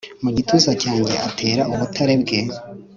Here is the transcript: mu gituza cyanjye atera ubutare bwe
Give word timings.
mu 0.23 0.29
gituza 0.37 0.71
cyanjye 0.83 1.13
atera 1.27 1.61
ubutare 1.73 2.13
bwe 2.21 2.39